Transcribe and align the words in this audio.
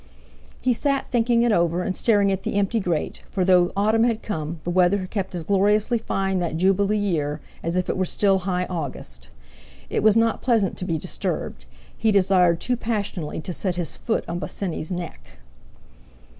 He 0.59 0.73
sat 0.73 1.11
thinking 1.11 1.43
it 1.43 1.51
over, 1.51 1.83
and 1.83 1.95
staring 1.95 2.31
at 2.31 2.41
the 2.41 2.55
empty 2.55 2.79
grate, 2.79 3.21
for 3.29 3.45
though 3.45 3.71
autumn 3.77 4.03
had 4.03 4.23
come, 4.23 4.59
the 4.63 4.71
weather 4.71 5.05
kept 5.05 5.35
as 5.35 5.43
gloriously 5.43 5.99
fine 5.99 6.39
that 6.39 6.57
jubilee 6.57 6.97
year 6.97 7.39
as 7.61 7.77
if 7.77 7.87
it 7.87 7.95
were 7.95 8.05
still 8.07 8.39
high 8.39 8.65
August. 8.65 9.29
It 9.91 10.01
was 10.01 10.17
not 10.17 10.41
pleasant 10.41 10.75
to 10.77 10.85
be 10.85 10.97
disturbed; 10.97 11.65
he 11.95 12.11
desired 12.11 12.59
too 12.59 12.75
passionately 12.77 13.41
to 13.41 13.53
set 13.53 13.75
his 13.75 13.95
foot 13.95 14.25
on 14.27 14.39
Bosinney's 14.39 14.91
neck. 14.91 15.37